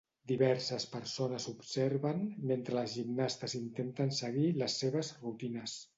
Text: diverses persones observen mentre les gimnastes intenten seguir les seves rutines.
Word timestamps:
diverses 0.29 0.85
persones 0.93 1.45
observen 1.51 2.23
mentre 2.53 2.77
les 2.79 2.97
gimnastes 3.01 3.55
intenten 3.63 4.13
seguir 4.25 4.49
les 4.63 4.83
seves 4.85 5.13
rutines. 5.27 5.81